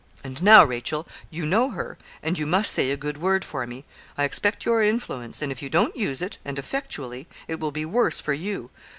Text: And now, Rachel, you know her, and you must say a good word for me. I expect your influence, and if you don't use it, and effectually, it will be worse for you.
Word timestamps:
And 0.23 0.41
now, 0.41 0.63
Rachel, 0.63 1.07
you 1.29 1.45
know 1.45 1.69
her, 1.69 1.95
and 2.23 2.39
you 2.39 2.47
must 2.47 2.71
say 2.71 2.89
a 2.89 2.97
good 2.97 3.19
word 3.19 3.45
for 3.45 3.67
me. 3.67 3.85
I 4.17 4.23
expect 4.23 4.65
your 4.65 4.81
influence, 4.81 5.43
and 5.43 5.51
if 5.51 5.61
you 5.61 5.69
don't 5.69 5.95
use 5.95 6.23
it, 6.23 6.39
and 6.43 6.57
effectually, 6.57 7.27
it 7.47 7.59
will 7.59 7.71
be 7.71 7.85
worse 7.85 8.19
for 8.19 8.33
you. 8.33 8.71